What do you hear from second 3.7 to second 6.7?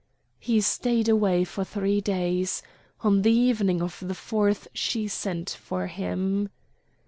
of the fourth she sent for him.